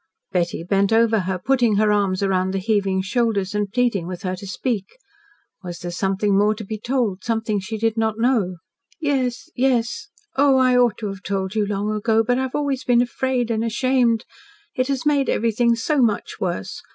Betty 0.31 0.63
bent 0.63 0.91
over 0.91 1.19
her, 1.19 1.37
putting 1.37 1.75
her 1.75 1.91
arms 1.91 2.23
round 2.23 2.55
the 2.55 2.57
heaving 2.57 3.03
shoulders, 3.03 3.53
and 3.53 3.71
pleading 3.71 4.07
with 4.07 4.23
her 4.23 4.35
to 4.37 4.47
speak. 4.47 4.97
Was 5.61 5.77
there 5.77 5.91
something 5.91 6.35
more 6.35 6.55
to 6.55 6.63
be 6.65 6.79
told, 6.79 7.23
something 7.23 7.59
she 7.59 7.77
did 7.77 7.97
not 7.97 8.17
know? 8.17 8.55
"Yes, 8.99 9.51
yes. 9.55 10.07
Oh, 10.35 10.57
I 10.57 10.75
ought 10.75 10.97
to 11.01 11.07
have 11.09 11.21
told 11.21 11.53
you 11.53 11.67
long 11.67 11.91
ago 11.91 12.23
but 12.23 12.39
I 12.39 12.41
have 12.41 12.55
always 12.55 12.83
been 12.83 13.03
afraid 13.03 13.51
and 13.51 13.63
ashamed. 13.63 14.25
It 14.73 14.87
has 14.87 15.05
made 15.05 15.29
everything 15.29 15.75
so 15.75 16.01
much 16.01 16.39
worse. 16.39 16.81